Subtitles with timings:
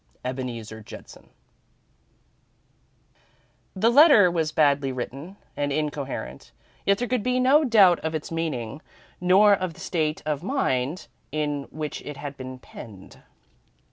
[0.25, 1.29] "Ebeneezer Judson."
[3.75, 6.51] The letter was badly written and incoherent,
[6.87, 8.81] yet there could be no doubt of its meaning,
[9.19, 13.21] nor of the state of mind in which it had been penned.